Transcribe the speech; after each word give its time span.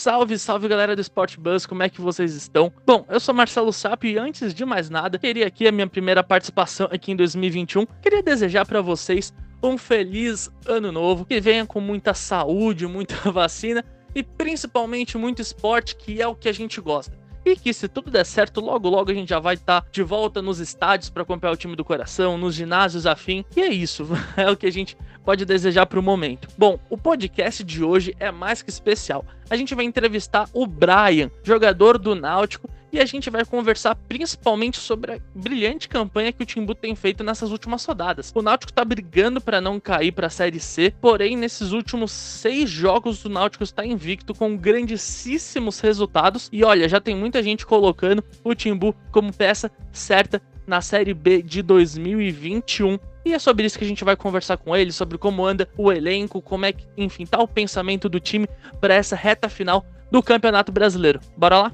Salve, 0.00 0.38
salve 0.38 0.66
galera 0.66 0.96
do 0.96 1.02
Sport 1.02 1.36
Buzz, 1.36 1.66
como 1.66 1.82
é 1.82 1.90
que 1.90 2.00
vocês 2.00 2.34
estão? 2.34 2.72
Bom, 2.86 3.04
eu 3.10 3.20
sou 3.20 3.34
Marcelo 3.34 3.70
Sapo 3.70 4.06
e 4.06 4.16
antes 4.16 4.54
de 4.54 4.64
mais 4.64 4.88
nada, 4.88 5.18
queria 5.18 5.46
aqui 5.46 5.68
a 5.68 5.72
minha 5.72 5.86
primeira 5.86 6.24
participação 6.24 6.88
aqui 6.90 7.12
em 7.12 7.16
2021. 7.16 7.84
Queria 8.00 8.22
desejar 8.22 8.64
para 8.64 8.80
vocês 8.80 9.30
um 9.62 9.76
feliz 9.76 10.50
ano 10.66 10.90
novo, 10.90 11.26
que 11.26 11.38
venha 11.38 11.66
com 11.66 11.82
muita 11.82 12.14
saúde, 12.14 12.86
muita 12.86 13.14
vacina 13.30 13.84
e 14.14 14.22
principalmente 14.22 15.18
muito 15.18 15.42
esporte, 15.42 15.94
que 15.94 16.22
é 16.22 16.26
o 16.26 16.34
que 16.34 16.48
a 16.48 16.52
gente 16.52 16.80
gosta. 16.80 17.12
E 17.44 17.54
que 17.54 17.74
se 17.74 17.86
tudo 17.86 18.10
der 18.10 18.24
certo, 18.24 18.58
logo 18.62 18.88
logo 18.88 19.10
a 19.10 19.14
gente 19.14 19.28
já 19.28 19.38
vai 19.38 19.56
estar 19.56 19.82
tá 19.82 19.88
de 19.92 20.02
volta 20.02 20.40
nos 20.40 20.60
estádios 20.60 21.10
para 21.10 21.24
acompanhar 21.24 21.52
o 21.52 21.56
time 21.58 21.76
do 21.76 21.84
coração, 21.84 22.38
nos 22.38 22.54
ginásios 22.54 23.04
afim. 23.04 23.44
E 23.54 23.60
é 23.60 23.68
isso, 23.68 24.08
é 24.34 24.50
o 24.50 24.56
que 24.56 24.66
a 24.66 24.72
gente 24.72 24.96
pode 25.24 25.44
desejar 25.44 25.86
para 25.86 25.98
o 25.98 26.02
momento. 26.02 26.48
Bom, 26.56 26.78
o 26.88 26.96
podcast 26.96 27.62
de 27.64 27.82
hoje 27.82 28.14
é 28.18 28.30
mais 28.30 28.62
que 28.62 28.70
especial. 28.70 29.24
A 29.48 29.56
gente 29.56 29.74
vai 29.74 29.84
entrevistar 29.84 30.48
o 30.52 30.66
Brian, 30.66 31.30
jogador 31.42 31.98
do 31.98 32.14
Náutico, 32.14 32.68
e 32.92 32.98
a 32.98 33.04
gente 33.04 33.30
vai 33.30 33.44
conversar 33.44 33.94
principalmente 33.94 34.78
sobre 34.78 35.12
a 35.12 35.18
brilhante 35.34 35.88
campanha 35.88 36.32
que 36.32 36.42
o 36.42 36.46
Timbu 36.46 36.74
tem 36.74 36.94
feito 36.94 37.22
nessas 37.22 37.50
últimas 37.50 37.84
rodadas. 37.84 38.32
O 38.34 38.42
Náutico 38.42 38.72
tá 38.72 38.84
brigando 38.84 39.40
para 39.40 39.60
não 39.60 39.78
cair 39.78 40.12
para 40.12 40.26
a 40.26 40.30
Série 40.30 40.58
C, 40.58 40.92
porém 41.00 41.36
nesses 41.36 41.72
últimos 41.72 42.10
seis 42.10 42.68
jogos 42.68 43.24
o 43.24 43.28
Náutico 43.28 43.62
está 43.62 43.86
invicto 43.86 44.34
com 44.34 44.56
grandíssimos 44.56 45.80
resultados. 45.80 46.48
E 46.52 46.64
olha, 46.64 46.88
já 46.88 47.00
tem 47.00 47.14
muita 47.14 47.42
gente 47.42 47.64
colocando 47.64 48.24
o 48.42 48.54
Timbu 48.54 48.94
como 49.12 49.32
peça 49.32 49.70
certa 49.92 50.42
na 50.66 50.80
Série 50.80 51.14
B 51.14 51.42
de 51.42 51.62
2021. 51.62 52.98
E 53.24 53.34
é 53.34 53.38
sobre 53.38 53.66
isso 53.66 53.78
que 53.78 53.84
a 53.84 53.88
gente 53.88 54.04
vai 54.04 54.16
conversar 54.16 54.56
com 54.56 54.74
ele, 54.74 54.92
sobre 54.92 55.18
como 55.18 55.44
anda 55.44 55.68
o 55.76 55.92
elenco, 55.92 56.40
como 56.40 56.64
é 56.64 56.72
que, 56.72 56.86
enfim, 56.96 57.26
tá 57.26 57.38
o 57.38 57.48
pensamento 57.48 58.08
do 58.08 58.18
time 58.18 58.48
para 58.80 58.94
essa 58.94 59.14
reta 59.14 59.48
final 59.48 59.84
do 60.10 60.22
Campeonato 60.22 60.72
Brasileiro. 60.72 61.20
Bora 61.36 61.58
lá? 61.58 61.72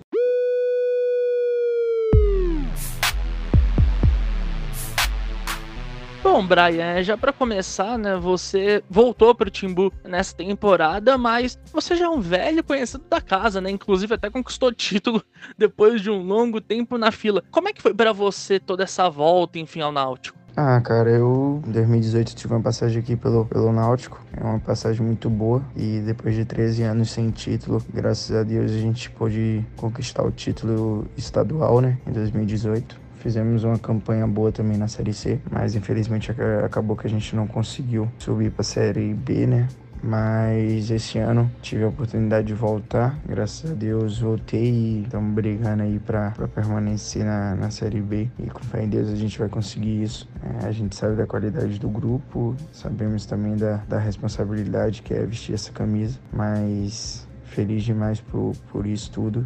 Bom, 6.22 6.44
Brian, 6.44 7.00
já 7.04 7.16
para 7.16 7.32
começar, 7.32 7.96
né, 7.96 8.16
você 8.16 8.82
voltou 8.90 9.32
pro 9.32 9.48
Timbu 9.48 9.92
nessa 10.04 10.34
temporada, 10.34 11.16
mas 11.16 11.56
você 11.72 11.94
já 11.94 12.06
é 12.06 12.08
um 12.08 12.20
velho 12.20 12.64
conhecido 12.64 13.04
da 13.08 13.20
casa, 13.20 13.60
né? 13.60 13.70
Inclusive 13.70 14.12
até 14.12 14.28
conquistou 14.28 14.70
título 14.74 15.22
depois 15.56 16.02
de 16.02 16.10
um 16.10 16.20
longo 16.22 16.60
tempo 16.60 16.98
na 16.98 17.12
fila. 17.12 17.44
Como 17.52 17.68
é 17.68 17.72
que 17.72 17.80
foi 17.80 17.94
para 17.94 18.12
você 18.12 18.58
toda 18.58 18.82
essa 18.82 19.08
volta, 19.08 19.60
enfim, 19.60 19.80
ao 19.80 19.92
Náutico? 19.92 20.45
Ah, 20.58 20.80
cara, 20.80 21.10
eu 21.10 21.60
em 21.66 21.70
2018 21.70 22.34
tive 22.34 22.54
uma 22.54 22.62
passagem 22.62 22.98
aqui 23.00 23.14
pelo, 23.14 23.44
pelo 23.44 23.70
Náutico. 23.72 24.18
É 24.34 24.42
uma 24.42 24.58
passagem 24.58 25.04
muito 25.04 25.28
boa. 25.28 25.62
E 25.76 26.00
depois 26.00 26.34
de 26.34 26.46
13 26.46 26.82
anos 26.82 27.10
sem 27.10 27.30
título, 27.30 27.84
graças 27.92 28.34
a 28.34 28.42
Deus 28.42 28.70
a 28.70 28.78
gente 28.78 29.10
pôde 29.10 29.62
conquistar 29.76 30.22
o 30.22 30.30
título 30.30 31.06
estadual, 31.14 31.82
né? 31.82 31.98
Em 32.06 32.10
2018. 32.10 32.98
Fizemos 33.16 33.64
uma 33.64 33.78
campanha 33.78 34.26
boa 34.26 34.50
também 34.50 34.78
na 34.78 34.88
Série 34.88 35.12
C, 35.12 35.38
mas 35.50 35.74
infelizmente 35.74 36.32
acabou 36.64 36.96
que 36.96 37.06
a 37.06 37.10
gente 37.10 37.36
não 37.36 37.46
conseguiu 37.46 38.08
subir 38.18 38.50
para 38.50 38.62
a 38.62 38.64
Série 38.64 39.12
B, 39.12 39.46
né? 39.46 39.68
Mas 40.06 40.88
esse 40.88 41.18
ano 41.18 41.50
tive 41.60 41.82
a 41.82 41.88
oportunidade 41.88 42.46
de 42.46 42.54
voltar, 42.54 43.18
graças 43.26 43.72
a 43.72 43.74
Deus 43.74 44.20
voltei 44.20 44.70
e 44.70 45.02
estamos 45.02 45.34
brigando 45.34 45.82
aí 45.82 45.98
para 45.98 46.30
permanecer 46.54 47.24
na, 47.24 47.56
na 47.56 47.70
Série 47.70 48.00
B. 48.00 48.30
E 48.38 48.46
com 48.46 48.60
fé 48.60 48.84
em 48.84 48.88
Deus 48.88 49.08
a 49.08 49.16
gente 49.16 49.36
vai 49.36 49.48
conseguir 49.48 50.04
isso. 50.04 50.28
É, 50.62 50.66
a 50.68 50.70
gente 50.70 50.94
sabe 50.94 51.16
da 51.16 51.26
qualidade 51.26 51.80
do 51.80 51.88
grupo, 51.88 52.54
sabemos 52.70 53.26
também 53.26 53.56
da, 53.56 53.78
da 53.88 53.98
responsabilidade 53.98 55.02
que 55.02 55.12
é 55.12 55.26
vestir 55.26 55.54
essa 55.54 55.72
camisa, 55.72 56.20
mas 56.32 57.26
feliz 57.42 57.82
demais 57.82 58.20
por, 58.20 58.52
por 58.70 58.86
isso 58.86 59.10
tudo 59.10 59.44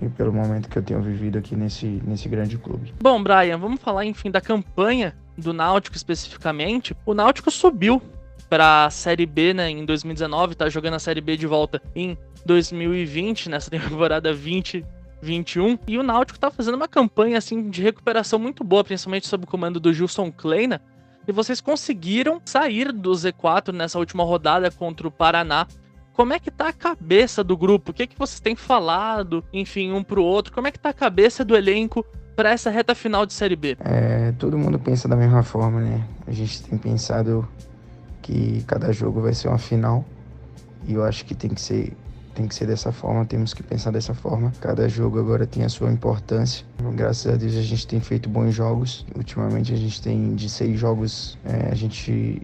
e 0.00 0.08
pelo 0.08 0.32
momento 0.32 0.68
que 0.68 0.78
eu 0.78 0.82
tenho 0.82 1.02
vivido 1.02 1.38
aqui 1.38 1.56
nesse, 1.56 2.00
nesse 2.06 2.28
grande 2.28 2.56
clube. 2.56 2.94
Bom, 3.02 3.20
Brian, 3.20 3.58
vamos 3.58 3.80
falar 3.80 4.04
enfim 4.04 4.30
da 4.30 4.40
campanha 4.40 5.12
do 5.36 5.52
Náutico 5.52 5.96
especificamente. 5.96 6.96
O 7.04 7.14
Náutico 7.14 7.50
subiu 7.50 8.00
para 8.48 8.86
a 8.86 8.90
Série 8.90 9.26
B 9.26 9.52
né, 9.52 9.70
em 9.70 9.84
2019, 9.84 10.54
tá 10.54 10.68
jogando 10.68 10.94
a 10.94 10.98
Série 10.98 11.20
B 11.20 11.36
de 11.36 11.46
volta 11.46 11.82
em 11.94 12.16
2020, 12.46 13.50
nessa 13.50 13.70
temporada 13.70 14.32
2021. 14.32 15.78
E 15.86 15.98
o 15.98 16.02
Náutico 16.02 16.38
tá 16.38 16.50
fazendo 16.50 16.76
uma 16.76 16.88
campanha 16.88 17.38
assim 17.38 17.68
de 17.70 17.82
recuperação 17.82 18.38
muito 18.38 18.64
boa, 18.64 18.84
principalmente 18.84 19.26
sob 19.26 19.44
o 19.44 19.46
comando 19.46 19.78
do 19.78 19.92
Gilson 19.92 20.32
Kleina. 20.32 20.80
E 21.26 21.32
vocês 21.32 21.60
conseguiram 21.60 22.40
sair 22.44 22.90
do 22.90 23.10
Z4 23.12 23.72
nessa 23.72 23.98
última 23.98 24.24
rodada 24.24 24.70
contra 24.70 25.06
o 25.06 25.10
Paraná 25.10 25.66
como 26.18 26.32
é 26.32 26.40
que 26.40 26.50
tá 26.50 26.66
a 26.66 26.72
cabeça 26.72 27.44
do 27.44 27.56
grupo? 27.56 27.92
O 27.92 27.94
que, 27.94 28.02
é 28.02 28.06
que 28.08 28.18
vocês 28.18 28.40
têm 28.40 28.56
falado, 28.56 29.44
enfim, 29.52 29.92
um 29.92 30.02
pro 30.02 30.20
outro? 30.20 30.52
Como 30.52 30.66
é 30.66 30.72
que 30.72 30.78
tá 30.78 30.88
a 30.88 30.92
cabeça 30.92 31.44
do 31.44 31.56
elenco 31.56 32.04
para 32.34 32.50
essa 32.50 32.70
reta 32.70 32.92
final 32.92 33.24
de 33.24 33.32
Série 33.32 33.54
B? 33.54 33.76
É, 33.78 34.32
todo 34.32 34.58
mundo 34.58 34.80
pensa 34.80 35.06
da 35.06 35.14
mesma 35.14 35.44
forma, 35.44 35.80
né? 35.80 36.04
A 36.26 36.32
gente 36.32 36.60
tem 36.64 36.76
pensado 36.76 37.48
que 38.28 38.62
cada 38.66 38.92
jogo 38.92 39.22
vai 39.22 39.32
ser 39.32 39.48
uma 39.48 39.58
final 39.58 40.04
e 40.86 40.92
eu 40.92 41.02
acho 41.02 41.24
que 41.24 41.34
tem 41.34 41.50
que 41.50 41.60
ser 41.60 41.96
tem 42.34 42.46
que 42.46 42.54
ser 42.54 42.66
dessa 42.66 42.92
forma, 42.92 43.24
temos 43.24 43.52
que 43.52 43.64
pensar 43.64 43.90
dessa 43.90 44.14
forma. 44.14 44.52
Cada 44.60 44.88
jogo 44.88 45.18
agora 45.18 45.44
tem 45.44 45.64
a 45.64 45.68
sua 45.68 45.90
importância. 45.90 46.64
Graças 46.94 47.34
a 47.34 47.36
Deus 47.36 47.56
a 47.56 47.62
gente 47.62 47.84
tem 47.84 47.98
feito 47.98 48.28
bons 48.28 48.54
jogos. 48.54 49.04
Ultimamente 49.16 49.72
a 49.72 49.76
gente 49.76 50.00
tem 50.00 50.36
de 50.36 50.48
seis 50.48 50.78
jogos, 50.78 51.36
é, 51.44 51.68
a 51.72 51.74
gente 51.74 52.40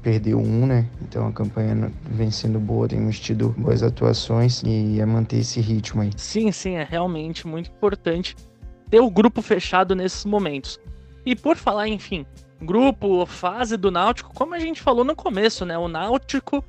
perdeu 0.00 0.38
um, 0.38 0.64
né? 0.64 0.86
Então 1.02 1.26
a 1.26 1.32
campanha 1.32 1.92
vem 2.12 2.30
sendo 2.30 2.58
boa, 2.58 2.88
temos 2.88 3.20
tido 3.20 3.50
boas 3.58 3.82
atuações 3.82 4.62
e 4.64 5.00
é 5.00 5.04
manter 5.04 5.40
esse 5.40 5.60
ritmo 5.60 6.00
aí. 6.00 6.10
Sim, 6.16 6.50
sim, 6.50 6.76
é 6.76 6.84
realmente 6.84 7.46
muito 7.46 7.68
importante 7.68 8.34
ter 8.88 9.00
o 9.00 9.10
grupo 9.10 9.42
fechado 9.42 9.94
nesses 9.94 10.24
momentos. 10.24 10.80
E 11.26 11.36
por 11.36 11.56
falar, 11.56 11.88
enfim, 11.88 12.24
grupo, 12.60 13.24
fase 13.26 13.76
do 13.76 13.90
Náutico, 13.90 14.32
como 14.34 14.54
a 14.54 14.58
gente 14.58 14.80
falou 14.80 15.04
no 15.04 15.14
começo, 15.14 15.64
né? 15.64 15.76
O 15.76 15.88
Náutico 15.88 16.64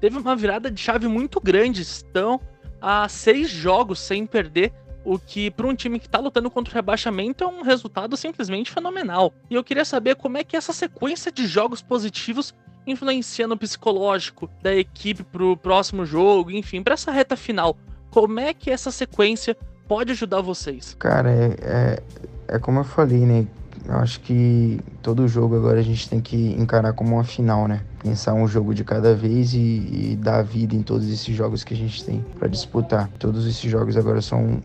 teve 0.00 0.18
uma 0.18 0.36
virada 0.36 0.70
de 0.70 0.80
chave 0.80 1.08
muito 1.08 1.40
grande. 1.40 1.82
Estão 1.82 2.40
há 2.80 3.08
seis 3.08 3.50
jogos 3.50 4.00
sem 4.00 4.26
perder 4.26 4.72
o 5.04 5.18
que 5.18 5.50
para 5.50 5.66
um 5.66 5.74
time 5.74 5.98
que 5.98 6.06
está 6.06 6.18
lutando 6.18 6.50
contra 6.50 6.72
o 6.72 6.74
rebaixamento 6.74 7.42
é 7.42 7.46
um 7.46 7.62
resultado 7.62 8.16
simplesmente 8.16 8.70
fenomenal. 8.70 9.32
E 9.50 9.54
eu 9.54 9.64
queria 9.64 9.84
saber 9.84 10.16
como 10.16 10.38
é 10.38 10.44
que 10.44 10.56
essa 10.56 10.72
sequência 10.72 11.32
de 11.32 11.46
jogos 11.46 11.82
positivos 11.82 12.54
influencia 12.86 13.46
no 13.46 13.56
psicológico 13.56 14.50
da 14.60 14.74
equipe 14.74 15.22
pro 15.22 15.56
próximo 15.56 16.04
jogo, 16.04 16.50
enfim, 16.50 16.82
para 16.82 16.94
essa 16.94 17.10
reta 17.10 17.36
final. 17.36 17.76
Como 18.10 18.38
é 18.40 18.52
que 18.52 18.70
essa 18.70 18.90
sequência 18.90 19.56
pode 19.88 20.12
ajudar 20.12 20.40
vocês? 20.40 20.96
Cara, 20.98 21.30
é, 21.30 21.56
é, 21.62 22.02
é 22.48 22.58
como 22.58 22.80
eu 22.80 22.84
falei, 22.84 23.20
né? 23.20 23.46
Eu 23.86 23.96
acho 23.96 24.20
que 24.20 24.80
todo 25.02 25.26
jogo 25.26 25.56
agora 25.56 25.80
a 25.80 25.82
gente 25.82 26.08
tem 26.08 26.20
que 26.20 26.36
encarar 26.58 26.92
como 26.92 27.14
uma 27.14 27.24
final, 27.24 27.66
né? 27.66 27.82
Pensar 28.02 28.34
um 28.34 28.46
jogo 28.46 28.74
de 28.74 28.84
cada 28.84 29.14
vez 29.14 29.54
e, 29.54 29.58
e 29.58 30.18
dar 30.20 30.42
vida 30.42 30.74
em 30.74 30.82
todos 30.82 31.08
esses 31.08 31.34
jogos 31.34 31.64
que 31.64 31.74
a 31.74 31.76
gente 31.76 32.04
tem 32.04 32.24
para 32.38 32.48
disputar. 32.48 33.08
Todos 33.18 33.46
esses 33.46 33.70
jogos 33.70 33.96
agora 33.96 34.22
são 34.22 34.60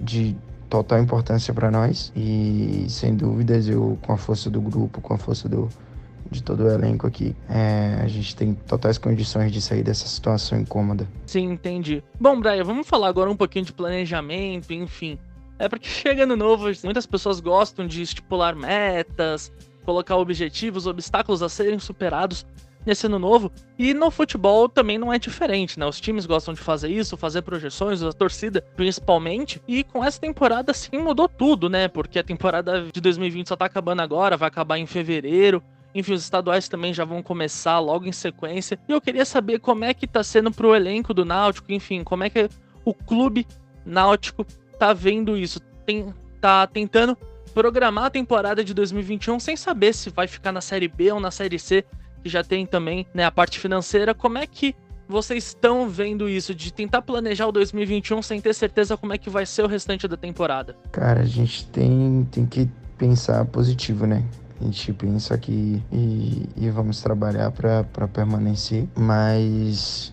de 0.00 0.36
total 0.68 0.98
importância 1.00 1.54
para 1.54 1.70
nós 1.70 2.12
e 2.14 2.86
sem 2.88 3.14
dúvidas 3.14 3.68
eu 3.68 3.98
com 4.02 4.12
a 4.12 4.16
força 4.16 4.50
do 4.50 4.60
grupo, 4.60 5.00
com 5.00 5.14
a 5.14 5.18
força 5.18 5.48
do, 5.48 5.68
de 6.30 6.42
todo 6.42 6.64
o 6.64 6.68
elenco 6.68 7.06
aqui, 7.06 7.34
é, 7.48 7.98
a 8.02 8.06
gente 8.06 8.36
tem 8.36 8.54
totais 8.54 8.98
condições 8.98 9.50
de 9.50 9.60
sair 9.62 9.82
dessa 9.82 10.06
situação 10.06 10.58
incômoda. 10.58 11.08
Sim, 11.26 11.52
entendi. 11.52 12.02
Bom, 12.20 12.38
Brian, 12.38 12.64
vamos 12.64 12.86
falar 12.86 13.08
agora 13.08 13.30
um 13.30 13.36
pouquinho 13.36 13.64
de 13.64 13.72
planejamento, 13.72 14.72
enfim. 14.72 15.18
É 15.58 15.68
porque 15.68 15.88
chega 15.88 16.24
no 16.24 16.36
novo, 16.36 16.70
muitas 16.84 17.06
pessoas 17.06 17.40
gostam 17.40 17.86
de 17.86 18.02
estipular 18.02 18.54
metas, 18.54 19.52
colocar 19.84 20.16
objetivos, 20.16 20.86
obstáculos 20.86 21.42
a 21.42 21.48
serem 21.48 21.78
superados 21.78 22.46
nesse 22.86 23.06
ano 23.06 23.18
novo. 23.18 23.50
E 23.78 23.92
no 23.92 24.10
futebol 24.10 24.68
também 24.68 24.98
não 24.98 25.12
é 25.12 25.18
diferente, 25.18 25.78
né? 25.78 25.86
Os 25.86 26.00
times 26.00 26.26
gostam 26.26 26.54
de 26.54 26.60
fazer 26.60 26.88
isso, 26.88 27.16
fazer 27.16 27.42
projeções, 27.42 28.02
a 28.02 28.12
torcida 28.12 28.62
principalmente. 28.76 29.60
E 29.68 29.84
com 29.84 30.04
essa 30.04 30.20
temporada, 30.20 30.72
sim, 30.72 30.98
mudou 30.98 31.28
tudo, 31.28 31.68
né? 31.68 31.88
Porque 31.88 32.18
a 32.18 32.24
temporada 32.24 32.82
de 32.92 33.00
2020 33.00 33.48
só 33.48 33.56
tá 33.56 33.66
acabando 33.66 34.00
agora, 34.00 34.36
vai 34.36 34.48
acabar 34.48 34.78
em 34.78 34.86
fevereiro. 34.86 35.62
Enfim, 35.94 36.12
os 36.12 36.22
estaduais 36.22 36.68
também 36.68 36.94
já 36.94 37.04
vão 37.04 37.22
começar 37.22 37.78
logo 37.78 38.06
em 38.06 38.12
sequência. 38.12 38.78
E 38.88 38.92
eu 38.92 39.00
queria 39.00 39.24
saber 39.24 39.58
como 39.58 39.84
é 39.84 39.92
que 39.92 40.06
tá 40.06 40.22
sendo 40.22 40.50
pro 40.50 40.74
elenco 40.74 41.12
do 41.12 41.24
Náutico, 41.24 41.72
enfim, 41.72 42.04
como 42.04 42.24
é 42.24 42.30
que 42.30 42.48
o 42.84 42.94
clube 42.94 43.46
Náutico 43.84 44.46
tá 44.78 44.92
vendo 44.92 45.36
isso. 45.36 45.60
Tem, 45.84 46.14
tá 46.40 46.66
tentando 46.66 47.16
programar 47.52 48.04
a 48.04 48.10
temporada 48.10 48.62
de 48.62 48.72
2021 48.72 49.40
sem 49.40 49.56
saber 49.56 49.94
se 49.94 50.10
vai 50.10 50.26
ficar 50.26 50.52
na 50.52 50.60
Série 50.60 50.88
B 50.88 51.12
ou 51.12 51.20
na 51.20 51.30
Série 51.30 51.58
C, 51.58 51.84
que 52.22 52.28
já 52.28 52.44
tem 52.44 52.64
também 52.64 53.06
né, 53.12 53.24
a 53.24 53.30
parte 53.30 53.58
financeira. 53.58 54.14
Como 54.14 54.38
é 54.38 54.46
que 54.46 54.74
vocês 55.08 55.46
estão 55.46 55.88
vendo 55.88 56.28
isso, 56.28 56.54
de 56.54 56.72
tentar 56.72 57.00
planejar 57.00 57.46
o 57.46 57.52
2021 57.52 58.20
sem 58.22 58.40
ter 58.40 58.54
certeza 58.54 58.96
como 58.96 59.14
é 59.14 59.18
que 59.18 59.30
vai 59.30 59.46
ser 59.46 59.62
o 59.62 59.66
restante 59.66 60.06
da 60.06 60.16
temporada? 60.16 60.76
Cara, 60.92 61.20
a 61.20 61.24
gente 61.24 61.66
tem, 61.68 62.28
tem 62.30 62.44
que 62.44 62.68
pensar 62.98 63.44
positivo, 63.46 64.06
né? 64.06 64.22
A 64.60 64.64
gente 64.64 64.92
pensa 64.92 65.34
aqui 65.34 65.82
e, 65.90 66.48
e 66.56 66.70
vamos 66.70 67.00
trabalhar 67.00 67.50
para 67.52 68.08
permanecer, 68.08 68.86
mas 68.94 70.12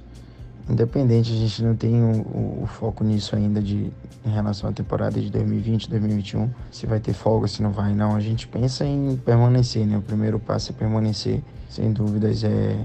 independente, 0.69 1.31
a 1.31 1.35
gente 1.35 1.63
não 1.63 1.75
tem 1.75 2.01
o, 2.01 2.21
o, 2.21 2.63
o, 2.63 2.67
foco 2.67 3.03
nisso 3.03 3.35
ainda 3.35 3.61
de 3.61 3.91
em 4.25 4.29
relação 4.29 4.69
à 4.69 4.73
temporada 4.73 5.21
de 5.21 5.29
2020, 5.29 5.89
2021, 5.89 6.49
se 6.71 6.87
vai 6.87 6.99
ter 6.99 7.13
folga, 7.13 7.47
se 7.47 7.61
não 7.61 7.71
vai, 7.71 7.93
não. 7.93 8.15
A 8.15 8.19
gente 8.19 8.47
pensa 8.47 8.83
em 8.83 9.15
permanecer, 9.17 9.85
né? 9.85 9.97
O 9.97 10.01
primeiro 10.01 10.39
passo 10.39 10.71
é 10.71 10.75
permanecer, 10.75 11.43
sem 11.69 11.91
dúvidas 11.91 12.43
é 12.43 12.75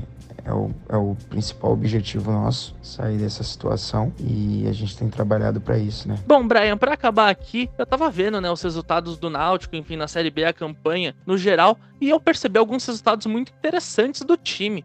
é 0.44 0.52
o, 0.52 0.70
é 0.88 0.96
o 0.96 1.16
principal 1.28 1.72
objetivo 1.72 2.30
nosso, 2.32 2.74
sair 2.82 3.18
dessa 3.18 3.42
situação 3.42 4.12
e 4.18 4.66
a 4.68 4.72
gente 4.72 4.96
tem 4.96 5.08
trabalhado 5.08 5.60
para 5.60 5.78
isso, 5.78 6.08
né? 6.08 6.18
Bom, 6.26 6.46
Brian, 6.46 6.76
para 6.76 6.94
acabar 6.94 7.30
aqui, 7.30 7.70
eu 7.78 7.86
tava 7.86 8.10
vendo, 8.10 8.40
né, 8.40 8.50
os 8.50 8.62
resultados 8.62 9.18
do 9.18 9.30
Náutico, 9.30 9.76
enfim, 9.76 9.96
na 9.96 10.08
Série 10.08 10.30
B, 10.30 10.44
a 10.44 10.52
campanha 10.52 11.14
no 11.26 11.36
geral, 11.36 11.78
e 12.00 12.08
eu 12.08 12.20
percebi 12.20 12.58
alguns 12.58 12.84
resultados 12.86 13.26
muito 13.26 13.52
interessantes 13.52 14.22
do 14.22 14.36
time, 14.36 14.84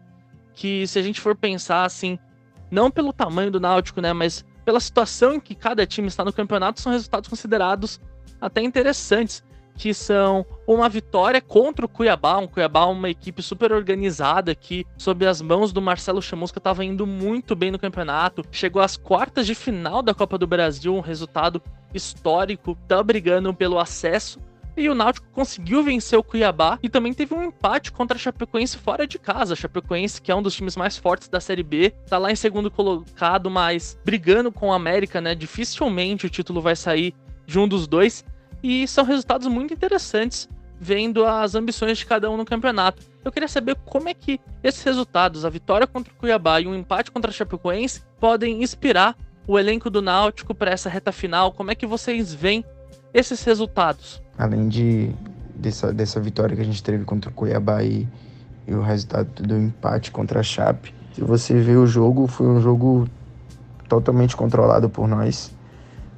que 0.54 0.86
se 0.86 0.98
a 0.98 1.02
gente 1.02 1.20
for 1.20 1.34
pensar 1.34 1.84
assim, 1.84 2.18
não 2.70 2.90
pelo 2.90 3.12
tamanho 3.12 3.50
do 3.50 3.60
Náutico, 3.60 4.00
né, 4.00 4.12
mas 4.12 4.44
pela 4.64 4.80
situação 4.80 5.34
em 5.34 5.40
que 5.40 5.54
cada 5.54 5.86
time 5.86 6.08
está 6.08 6.24
no 6.24 6.32
campeonato, 6.32 6.80
são 6.80 6.92
resultados 6.92 7.28
considerados 7.28 8.00
até 8.40 8.62
interessantes 8.62 9.44
que 9.76 9.92
são 9.92 10.44
uma 10.66 10.88
vitória 10.88 11.40
contra 11.40 11.84
o 11.84 11.88
Cuiabá, 11.88 12.38
um 12.38 12.46
Cuiabá 12.46 12.86
uma 12.86 13.10
equipe 13.10 13.42
super 13.42 13.72
organizada 13.72 14.54
que 14.54 14.86
sob 14.96 15.26
as 15.26 15.42
mãos 15.42 15.72
do 15.72 15.82
Marcelo 15.82 16.22
Chamusca 16.22 16.58
estava 16.58 16.84
indo 16.84 17.06
muito 17.06 17.54
bem 17.54 17.70
no 17.70 17.78
campeonato, 17.78 18.42
chegou 18.50 18.80
às 18.80 18.96
quartas 18.96 19.46
de 19.46 19.54
final 19.54 20.02
da 20.02 20.14
Copa 20.14 20.38
do 20.38 20.46
Brasil, 20.46 20.94
um 20.94 21.00
resultado 21.00 21.62
histórico, 21.92 22.76
tá 22.88 23.02
brigando 23.02 23.52
pelo 23.52 23.78
acesso. 23.78 24.40
E 24.76 24.88
o 24.90 24.94
Náutico 24.94 25.26
conseguiu 25.32 25.82
vencer 25.82 26.18
o 26.18 26.22
Cuiabá 26.22 26.78
e 26.82 26.88
também 26.88 27.14
teve 27.14 27.34
um 27.34 27.42
empate 27.42 27.90
contra 27.90 28.16
a 28.16 28.20
Chapecoense 28.20 28.76
fora 28.76 29.06
de 29.06 29.18
casa. 29.18 29.54
A 29.54 29.56
Chapecoense, 29.56 30.20
que 30.20 30.30
é 30.30 30.34
um 30.34 30.42
dos 30.42 30.54
times 30.54 30.76
mais 30.76 30.98
fortes 30.98 31.28
da 31.28 31.40
Série 31.40 31.62
B, 31.62 31.90
tá 32.08 32.18
lá 32.18 32.30
em 32.30 32.36
segundo 32.36 32.70
colocado, 32.70 33.50
mas 33.50 33.98
brigando 34.04 34.52
com 34.52 34.68
o 34.68 34.72
América, 34.72 35.20
né? 35.20 35.34
Dificilmente 35.34 36.26
o 36.26 36.30
título 36.30 36.60
vai 36.60 36.76
sair 36.76 37.14
de 37.46 37.58
um 37.58 37.66
dos 37.66 37.86
dois. 37.86 38.22
E 38.62 38.86
são 38.86 39.04
resultados 39.04 39.46
muito 39.46 39.72
interessantes 39.72 40.48
vendo 40.78 41.24
as 41.24 41.54
ambições 41.54 41.96
de 41.96 42.04
cada 42.04 42.30
um 42.30 42.36
no 42.36 42.44
campeonato. 42.44 43.02
Eu 43.24 43.32
queria 43.32 43.48
saber 43.48 43.76
como 43.86 44.08
é 44.08 44.14
que 44.14 44.38
esses 44.62 44.82
resultados, 44.82 45.44
a 45.44 45.50
vitória 45.50 45.86
contra 45.86 46.12
o 46.12 46.16
Cuiabá 46.16 46.60
e 46.60 46.66
um 46.66 46.74
empate 46.74 47.10
contra 47.10 47.30
a 47.30 47.34
Chapecoense, 47.34 48.02
podem 48.20 48.62
inspirar 48.62 49.16
o 49.46 49.58
elenco 49.58 49.88
do 49.88 50.02
Náutico 50.02 50.54
para 50.54 50.70
essa 50.70 50.90
reta 50.90 51.12
final. 51.12 51.52
Como 51.52 51.70
é 51.70 51.74
que 51.74 51.86
vocês 51.86 52.34
veem 52.34 52.64
esses 53.14 53.42
resultados? 53.42 54.20
Além 54.38 54.68
de 54.68 55.14
dessa, 55.54 55.92
dessa 55.92 56.20
vitória 56.20 56.54
que 56.54 56.62
a 56.62 56.64
gente 56.64 56.82
teve 56.82 57.04
contra 57.04 57.30
o 57.30 57.32
Cuiabá 57.32 57.82
e, 57.82 58.06
e 58.66 58.74
o 58.74 58.82
resultado 58.82 59.42
do 59.42 59.56
empate 59.56 60.10
contra 60.10 60.40
a 60.40 60.42
Chape, 60.42 60.94
se 61.14 61.22
você 61.22 61.54
vê 61.54 61.76
o 61.76 61.86
jogo, 61.86 62.26
foi 62.26 62.46
um 62.46 62.60
jogo 62.60 63.08
totalmente 63.88 64.36
controlado 64.36 64.90
por 64.90 65.08
nós. 65.08 65.50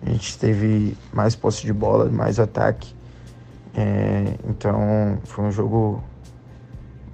A 0.05 0.11
gente 0.11 0.37
teve 0.39 0.97
mais 1.13 1.37
posse 1.37 1.65
de 1.65 1.73
bola, 1.73 2.07
mais 2.11 2.41
ataque. 2.41 2.95
É, 3.75 4.35
então 4.49 5.19
foi 5.25 5.45
um 5.45 5.53
jogo 5.53 6.03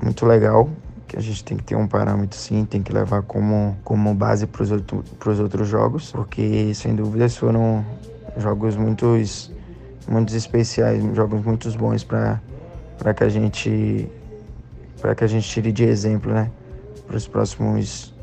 muito 0.03 0.25
legal, 0.25 0.71
que 1.07 1.17
a 1.17 1.21
gente 1.21 1.45
tem 1.45 1.57
que 1.57 1.65
ter 1.65 1.77
um 1.77 1.87
parâmetro 1.87 2.39
sim, 2.39 2.65
tem 2.65 2.83
que 2.83 2.93
levar 2.93 3.23
como, 3.23 3.77
como 3.85 4.15
base 4.15 4.47
para 4.47 4.63
os 4.63 4.71
outro, 4.71 5.05
outros 5.43 5.69
jogos, 5.69 6.11
porque 6.11 6.73
sem 6.75 6.95
dúvidas 6.95 7.37
foram 7.37 7.85
jogos 8.37 8.77
muitos, 8.77 9.51
muitos 10.09 10.35
especiais, 10.35 11.03
jogos 11.15 11.45
muito 11.45 11.71
bons 11.79 12.05
para 12.05 12.41
que 13.15 13.25
a 13.25 13.29
gente 13.29 14.09
para 15.01 15.15
que 15.15 15.25
a 15.25 15.27
gente 15.27 15.47
tire 15.49 15.71
de 15.71 15.85
exemplo, 15.85 16.33
né, 16.33 16.51
para 17.07 17.17
os 17.17 17.29
próximos 17.29 18.15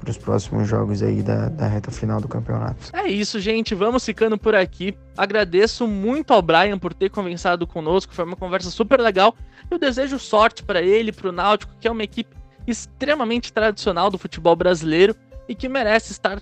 para 0.00 0.10
os 0.10 0.16
próximos 0.16 0.66
jogos 0.66 1.02
aí 1.02 1.22
da, 1.22 1.48
da 1.50 1.66
reta 1.66 1.90
final 1.90 2.20
do 2.20 2.26
campeonato. 2.26 2.90
É 2.92 3.06
isso, 3.06 3.38
gente. 3.38 3.74
Vamos 3.74 4.04
ficando 4.04 4.38
por 4.38 4.54
aqui. 4.54 4.96
Agradeço 5.16 5.86
muito 5.86 6.32
ao 6.32 6.40
Brian 6.40 6.78
por 6.78 6.94
ter 6.94 7.10
conversado 7.10 7.66
conosco. 7.66 8.14
Foi 8.14 8.24
uma 8.24 8.36
conversa 8.36 8.70
super 8.70 8.98
legal. 8.98 9.36
Eu 9.70 9.78
desejo 9.78 10.18
sorte 10.18 10.62
para 10.62 10.80
ele, 10.80 11.12
para 11.12 11.28
o 11.28 11.32
Náutico, 11.32 11.74
que 11.78 11.86
é 11.86 11.90
uma 11.90 12.02
equipe 12.02 12.34
extremamente 12.66 13.52
tradicional 13.52 14.10
do 14.10 14.16
futebol 14.16 14.56
brasileiro 14.56 15.14
e 15.46 15.54
que 15.54 15.68
merece 15.68 16.12
estar 16.12 16.40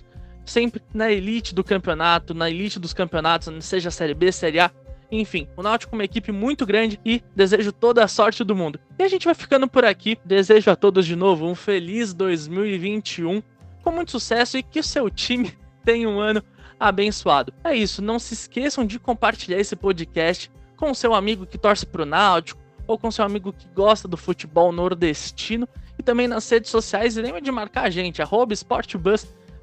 sempre 0.49 0.81
na 0.93 1.11
elite 1.11 1.53
do 1.53 1.63
campeonato, 1.63 2.33
na 2.33 2.49
elite 2.49 2.79
dos 2.79 2.93
campeonatos, 2.93 3.53
seja 3.63 3.91
Série 3.91 4.13
B, 4.13 4.31
Série 4.31 4.59
A. 4.59 4.71
Enfim, 5.11 5.47
o 5.57 5.63
Náutico 5.63 5.95
é 5.95 5.97
uma 5.97 6.03
equipe 6.03 6.31
muito 6.31 6.65
grande 6.65 6.99
e 7.03 7.23
desejo 7.35 7.71
toda 7.71 8.03
a 8.03 8.07
sorte 8.07 8.43
do 8.43 8.55
mundo. 8.55 8.79
E 8.97 9.03
a 9.03 9.07
gente 9.07 9.25
vai 9.25 9.33
ficando 9.33 9.67
por 9.67 9.83
aqui. 9.83 10.17
Desejo 10.23 10.69
a 10.69 10.75
todos 10.75 11.05
de 11.05 11.15
novo 11.15 11.47
um 11.47 11.55
feliz 11.55 12.13
2021 12.13 13.41
com 13.81 13.91
muito 13.91 14.11
sucesso 14.11 14.57
e 14.57 14.63
que 14.63 14.79
o 14.79 14.83
seu 14.83 15.09
time 15.09 15.53
tenha 15.83 16.07
um 16.07 16.19
ano 16.19 16.43
abençoado. 16.79 17.53
É 17.63 17.75
isso, 17.75 18.01
não 18.01 18.19
se 18.19 18.33
esqueçam 18.33 18.85
de 18.85 18.99
compartilhar 18.99 19.59
esse 19.59 19.75
podcast 19.75 20.51
com 20.77 20.93
seu 20.93 21.13
amigo 21.13 21.45
que 21.45 21.57
torce 21.57 21.85
pro 21.85 22.05
Náutico 22.05 22.61
ou 22.87 22.97
com 22.97 23.11
seu 23.11 23.25
amigo 23.25 23.51
que 23.51 23.67
gosta 23.75 24.07
do 24.07 24.15
futebol 24.15 24.71
nordestino 24.71 25.67
e 25.97 26.03
também 26.03 26.27
nas 26.27 26.49
redes 26.49 26.71
sociais 26.71 27.17
e 27.17 27.21
lembra 27.21 27.41
de 27.41 27.51
marcar 27.51 27.83
a 27.83 27.89
gente, 27.89 28.21
arroba 28.21 28.53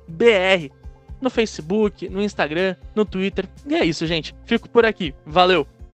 SportBusBR 0.07 0.71
no 1.21 1.31
Facebook, 1.31 2.09
no 2.09 2.23
Instagram, 2.23 2.77
no 2.95 3.05
Twitter. 3.05 3.47
E 3.67 3.75
é 3.75 3.85
isso, 3.85 4.07
gente. 4.07 4.35
Fico 4.45 4.69
por 4.69 4.85
aqui. 4.85 5.15
Valeu! 5.25 5.67